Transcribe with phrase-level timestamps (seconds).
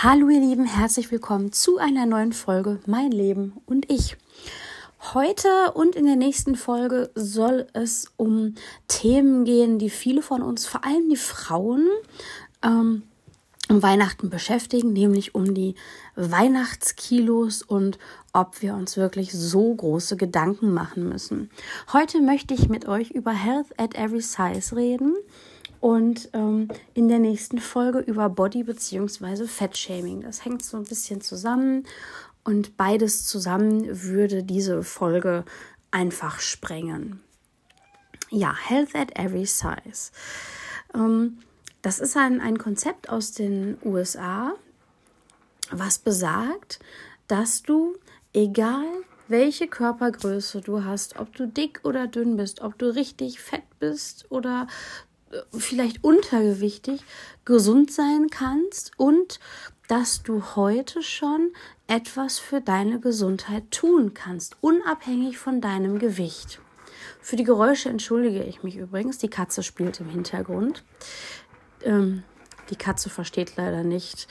[0.00, 4.16] Hallo ihr Lieben, herzlich willkommen zu einer neuen Folge Mein Leben und ich.
[5.12, 8.54] Heute und in der nächsten Folge soll es um
[8.86, 11.88] Themen gehen, die viele von uns, vor allem die Frauen,
[12.62, 13.02] ähm,
[13.68, 15.74] um Weihnachten beschäftigen, nämlich um die
[16.14, 17.98] Weihnachtskilos und
[18.32, 21.50] ob wir uns wirklich so große Gedanken machen müssen.
[21.92, 25.16] Heute möchte ich mit euch über Health at Every Size reden
[25.80, 29.46] und ähm, in der nächsten Folge über Body bzw.
[29.46, 30.22] Fettshaming.
[30.22, 31.84] Das hängt so ein bisschen zusammen
[32.44, 35.44] und beides zusammen würde diese Folge
[35.90, 37.20] einfach sprengen.
[38.30, 40.12] Ja, Health at Every Size.
[40.94, 41.38] Ähm,
[41.82, 44.54] das ist ein, ein Konzept aus den USA,
[45.70, 46.80] was besagt,
[47.28, 47.96] dass du,
[48.32, 48.86] egal
[49.28, 54.26] welche Körpergröße du hast, ob du dick oder dünn bist, ob du richtig fett bist
[54.30, 54.66] oder
[55.56, 57.02] vielleicht untergewichtig
[57.44, 59.40] gesund sein kannst und
[59.88, 61.52] dass du heute schon
[61.86, 66.60] etwas für deine Gesundheit tun kannst, unabhängig von deinem Gewicht.
[67.20, 69.18] Für die Geräusche entschuldige ich mich übrigens.
[69.18, 70.84] Die Katze spielt im Hintergrund.
[71.82, 72.22] Ähm,
[72.70, 74.28] die Katze versteht leider nicht,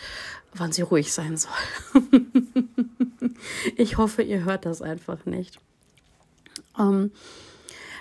[0.53, 1.51] wann sie ruhig sein soll.
[3.75, 5.59] ich hoffe, ihr hört das einfach nicht.
[6.77, 7.11] Ähm,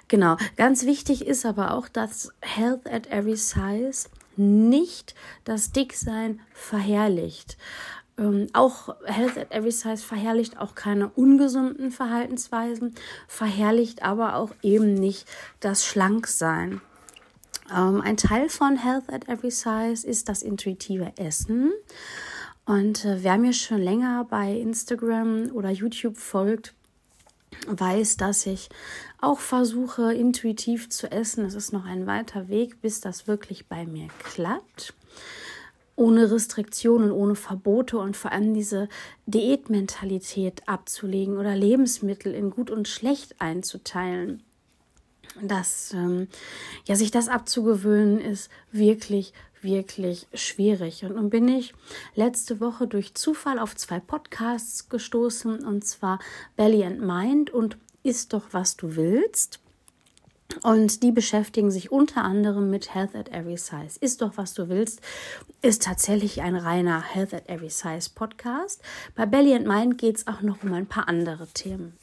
[0.08, 7.56] Genau, ganz wichtig ist aber auch, dass Health at Every Size nicht das Dicksein verherrlicht.
[8.18, 12.94] Ähm, auch Health at Every Size verherrlicht auch keine ungesunden Verhaltensweisen,
[13.28, 15.27] verherrlicht aber auch eben nicht
[15.60, 16.80] das Schlanksein.
[17.74, 21.72] Ähm, ein Teil von Health at Every Size ist das intuitive Essen.
[22.64, 26.74] Und äh, wer mir schon länger bei Instagram oder YouTube folgt,
[27.67, 28.69] weiß, dass ich
[29.20, 31.45] auch versuche, intuitiv zu essen.
[31.45, 34.95] Es ist noch ein weiter Weg, bis das wirklich bei mir klappt.
[35.97, 38.89] Ohne Restriktionen, ohne Verbote und vor allem diese
[39.25, 44.42] Diätmentalität abzulegen oder Lebensmittel in gut und schlecht einzuteilen.
[45.42, 46.29] Das, ähm,
[46.86, 51.05] ja, sich das abzugewöhnen, ist wirklich wirklich schwierig.
[51.05, 51.74] Und nun bin ich
[52.14, 56.18] letzte Woche durch Zufall auf zwei Podcasts gestoßen, und zwar
[56.56, 59.58] Belly and Mind und Ist doch, was du willst.
[60.62, 63.98] Und die beschäftigen sich unter anderem mit Health at Every Size.
[64.00, 65.00] Ist doch, was du willst,
[65.61, 68.80] ist tatsächlich ein reiner Health at Every Size Podcast.
[69.16, 71.95] Bei Belly and Mind geht es auch noch um ein paar andere Themen.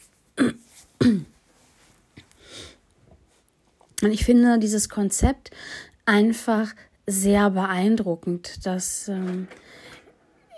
[4.01, 5.51] Und ich finde dieses Konzept
[6.05, 6.73] einfach
[7.05, 9.47] sehr beeindruckend, dass ähm,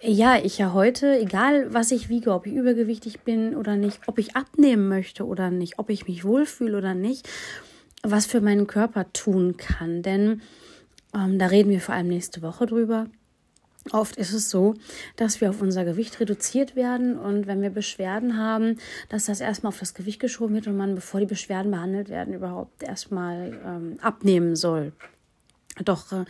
[0.01, 4.19] ja, ich ja heute, egal was ich wiege, ob ich übergewichtig bin oder nicht, ob
[4.19, 7.27] ich abnehmen möchte oder nicht, ob ich mich wohlfühle oder nicht,
[8.03, 10.03] was für meinen Körper tun kann.
[10.03, 10.41] Denn
[11.15, 13.07] ähm, da reden wir vor allem nächste Woche drüber.
[13.91, 14.73] Oft ist es so,
[15.15, 18.77] dass wir auf unser Gewicht reduziert werden und wenn wir Beschwerden haben,
[19.09, 22.33] dass das erstmal auf das Gewicht geschoben wird und man, bevor die Beschwerden behandelt werden,
[22.33, 24.91] überhaupt erstmal ähm, abnehmen soll.
[25.83, 26.25] Doch äh,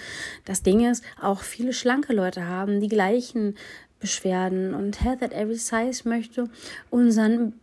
[0.46, 3.56] das Ding ist, auch viele schlanke Leute haben die gleichen
[4.00, 6.50] Beschwerden und Health at Every Size möchte
[6.90, 7.54] unseren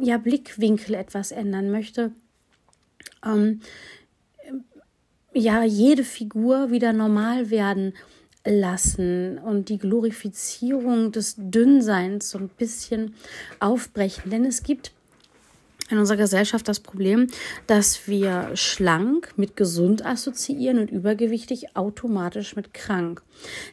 [0.00, 2.12] ja, Blickwinkel etwas ändern, möchte
[3.24, 3.60] ähm,
[5.32, 7.94] ja jede Figur wieder normal werden
[8.44, 13.14] lassen und die Glorifizierung des Dünnseins so ein bisschen
[13.58, 14.30] aufbrechen.
[14.30, 14.92] Denn es gibt
[15.90, 17.28] in unserer Gesellschaft das Problem,
[17.66, 23.22] dass wir schlank mit gesund assoziieren und übergewichtig automatisch mit krank.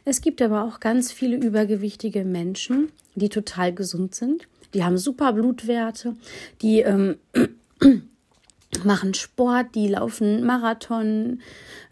[0.04, 4.46] Es gibt aber auch ganz viele übergewichtige Menschen, die total gesund sind.
[4.74, 6.16] Die haben super Blutwerte,
[6.62, 7.16] die ähm,
[8.84, 11.40] machen Sport, die laufen Marathon,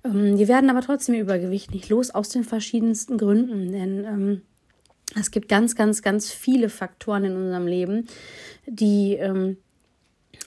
[0.04, 3.72] ähm, die werden aber trotzdem übergewichtig los aus den verschiedensten Gründen.
[3.72, 4.42] Denn ähm,
[5.18, 8.08] es gibt ganz, ganz, ganz viele Faktoren in unserem Leben,
[8.66, 9.58] die ähm,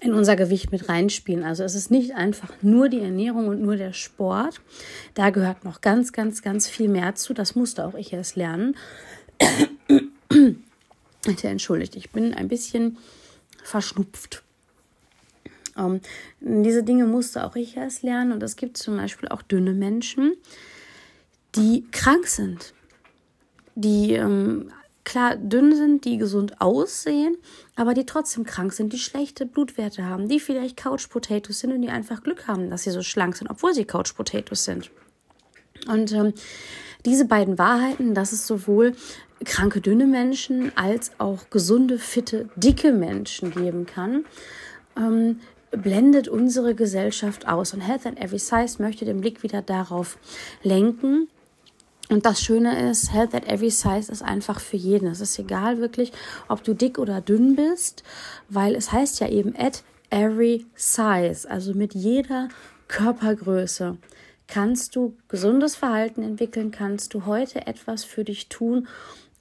[0.01, 1.43] in unser Gewicht mit reinspielen.
[1.43, 4.61] Also es ist nicht einfach nur die Ernährung und nur der Sport.
[5.13, 7.33] Da gehört noch ganz, ganz, ganz viel mehr zu.
[7.33, 8.75] Das musste auch ich erst lernen.
[11.43, 12.97] Entschuldigt, ich bin ein bisschen
[13.63, 14.43] verschnupft.
[15.75, 18.31] Um, ähm, diese Dinge musste auch ich erst lernen.
[18.31, 20.35] Und es gibt zum Beispiel auch dünne Menschen,
[21.55, 22.73] die krank sind,
[23.75, 24.71] die ähm,
[25.05, 27.37] klar dünn sind, die gesund aussehen,
[27.75, 31.81] aber die trotzdem krank sind, die schlechte Blutwerte haben, die vielleicht Couch Potatoes sind und
[31.81, 34.91] die einfach Glück haben, dass sie so schlank sind, obwohl sie Couch Potatoes sind.
[35.87, 36.33] Und ähm,
[37.05, 38.93] diese beiden Wahrheiten, dass es sowohl
[39.43, 44.25] kranke, dünne Menschen als auch gesunde, fitte, dicke Menschen geben kann,
[44.97, 45.39] ähm,
[45.71, 47.73] blendet unsere Gesellschaft aus.
[47.73, 50.17] Und Health and Every Size möchte den Blick wieder darauf
[50.63, 51.27] lenken,
[52.09, 55.07] Und das Schöne ist, Health at Every Size ist einfach für jeden.
[55.07, 56.11] Es ist egal wirklich,
[56.47, 58.03] ob du dick oder dünn bist,
[58.47, 62.49] weil es heißt ja eben at every size, also mit jeder
[62.87, 63.97] Körpergröße
[64.47, 68.87] kannst du gesundes Verhalten entwickeln, kannst du heute etwas für dich tun,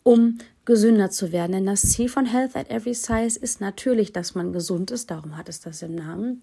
[0.02, 1.52] um gesünder zu werden.
[1.52, 5.36] Denn das Ziel von Health at Every Size ist natürlich, dass man gesund ist, darum
[5.36, 6.42] hat es das im Namen,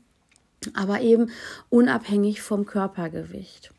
[0.73, 1.31] aber eben
[1.69, 3.71] unabhängig vom Körpergewicht.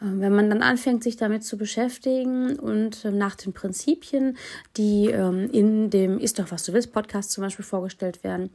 [0.00, 4.36] Ähm, wenn man dann anfängt, sich damit zu beschäftigen und ähm, nach den Prinzipien,
[4.76, 8.50] die ähm, in dem Ist doch was du willst Podcast zum Beispiel vorgestellt werden,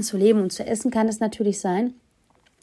[0.00, 1.94] zu leben und zu essen, kann es natürlich sein,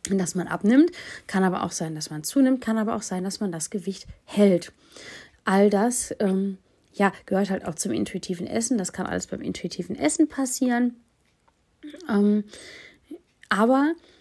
[0.09, 0.91] dass man abnimmt,
[1.27, 4.05] kann aber auch sein, dass man zunimmt, kann aber auch sein, dass man das Gewicht
[4.25, 4.73] hält.
[5.45, 6.57] All das ähm,
[6.93, 8.77] ja, gehört halt auch zum intuitiven Essen.
[8.77, 10.95] Das kann alles beim intuitiven Essen passieren.
[12.09, 12.45] Ähm,
[13.49, 14.14] aber äh,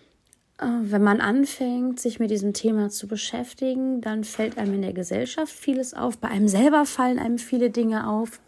[0.82, 5.52] wenn man anfängt, sich mit diesem Thema zu beschäftigen, dann fällt einem in der Gesellschaft
[5.52, 6.18] vieles auf.
[6.18, 8.40] Bei einem selber fallen einem viele Dinge auf.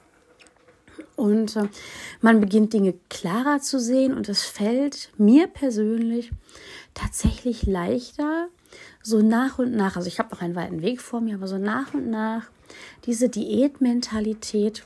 [1.14, 1.68] Und äh,
[2.20, 6.30] man beginnt Dinge klarer zu sehen und es fällt mir persönlich
[6.94, 8.48] tatsächlich leichter,
[9.02, 11.58] so nach und nach, also ich habe noch einen weiten Weg vor mir, aber so
[11.58, 12.50] nach und nach
[13.04, 14.84] diese Diätmentalität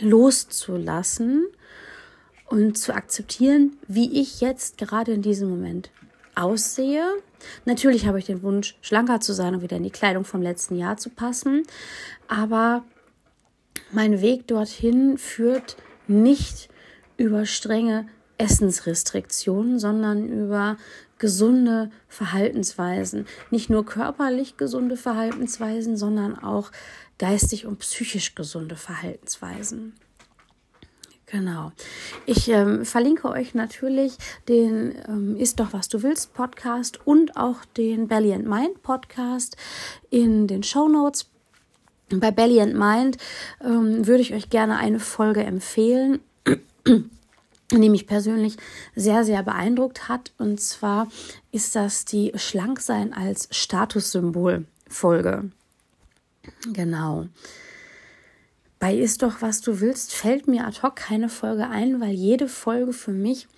[0.00, 1.46] loszulassen
[2.46, 5.90] und zu akzeptieren, wie ich jetzt gerade in diesem Moment
[6.36, 7.04] aussehe.
[7.64, 10.76] Natürlich habe ich den Wunsch, schlanker zu sein und wieder in die Kleidung vom letzten
[10.76, 11.64] Jahr zu passen,
[12.28, 12.84] aber
[13.92, 16.68] mein Weg dorthin führt nicht
[17.16, 20.76] über strenge Essensrestriktionen, sondern über
[21.18, 23.26] gesunde Verhaltensweisen.
[23.50, 26.70] Nicht nur körperlich gesunde Verhaltensweisen, sondern auch
[27.18, 29.94] geistig und psychisch gesunde Verhaltensweisen.
[31.26, 31.72] Genau.
[32.24, 34.16] Ich ähm, verlinke euch natürlich
[34.48, 39.56] den ähm, Ist doch was du willst Podcast und auch den Belly and Mind Podcast
[40.10, 41.26] in den Show Notes.
[42.10, 43.18] Bei Belly and Mind
[43.60, 46.20] ähm, würde ich euch gerne eine Folge empfehlen,
[47.72, 48.56] die mich persönlich
[48.94, 50.32] sehr, sehr beeindruckt hat.
[50.38, 51.08] Und zwar
[51.50, 55.50] ist das die Schlanksein als Statussymbol Folge.
[56.72, 57.26] Genau.
[58.78, 62.46] Bei Ist doch, was du willst, fällt mir ad hoc keine Folge ein, weil jede
[62.46, 63.48] Folge für mich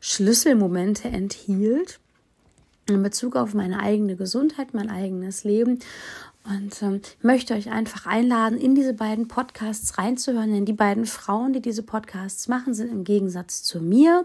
[0.00, 1.98] Schlüsselmomente enthielt
[2.88, 5.80] in Bezug auf meine eigene Gesundheit, mein eigenes Leben.
[6.44, 11.52] Und ähm, möchte euch einfach einladen, in diese beiden Podcasts reinzuhören, denn die beiden Frauen,
[11.52, 14.24] die diese Podcasts machen, sind im Gegensatz zu mir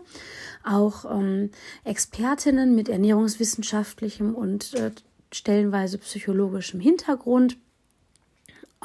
[0.63, 1.49] auch ähm,
[1.83, 4.91] Expertinnen mit ernährungswissenschaftlichem und äh,
[5.33, 7.57] stellenweise psychologischem Hintergrund.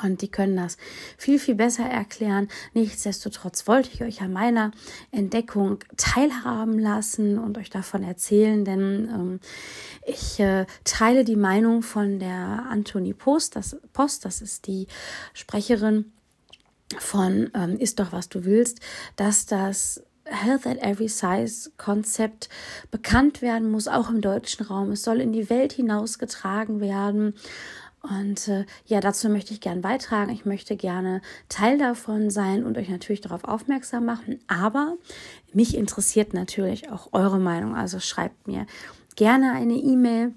[0.03, 0.77] Und die können das
[1.17, 2.49] viel, viel besser erklären.
[2.75, 4.71] Nichtsdestotrotz wollte ich euch an meiner
[5.11, 9.41] Entdeckung teilhaben lassen und euch davon erzählen, denn ähm,
[10.07, 14.87] ich äh, teile die Meinung von der Anthony Post, das, Post, das ist die
[15.35, 16.13] Sprecherin
[16.99, 18.81] von ähm, Ist doch, was du willst,
[19.17, 22.49] dass das Health at Every Size Konzept
[22.91, 24.93] bekannt werden muss, auch im deutschen Raum.
[24.93, 27.35] Es soll in die Welt hinausgetragen werden.
[28.03, 30.31] Und äh, ja, dazu möchte ich gern beitragen.
[30.31, 34.41] Ich möchte gerne Teil davon sein und euch natürlich darauf aufmerksam machen.
[34.47, 34.97] Aber
[35.53, 37.75] mich interessiert natürlich auch eure Meinung.
[37.75, 38.67] Also schreibt mir
[39.17, 40.33] gerne eine E-Mail.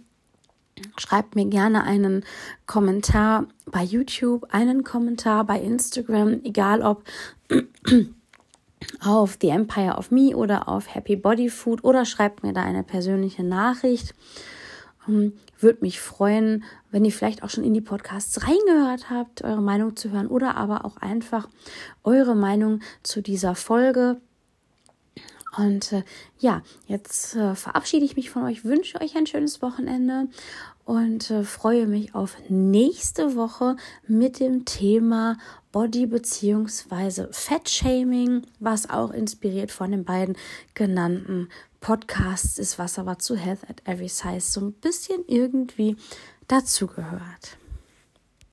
[0.97, 2.25] Schreibt mir gerne einen
[2.65, 7.03] Kommentar bei YouTube, einen Kommentar bei Instagram, egal ob
[8.99, 12.83] auf The Empire of Me oder auf Happy Body Food oder schreibt mir da eine
[12.83, 14.15] persönliche Nachricht.
[15.07, 19.61] Ähm, würde mich freuen, wenn ihr vielleicht auch schon in die Podcasts reingehört habt, eure
[19.61, 21.47] Meinung zu hören oder aber auch einfach
[22.03, 24.17] eure Meinung zu dieser Folge.
[25.57, 26.03] Und äh,
[26.39, 30.27] ja, jetzt äh, verabschiede ich mich von euch, wünsche euch ein schönes Wochenende
[30.85, 33.75] und äh, freue mich auf nächste Woche
[34.07, 35.37] mit dem Thema
[35.71, 37.27] Body bzw.
[37.31, 40.37] Fat Shaming, was auch inspiriert von den beiden
[40.73, 41.49] genannten
[41.81, 45.97] Podcasts ist, was aber zu Health at Every Size so ein bisschen irgendwie
[46.47, 47.57] dazugehört.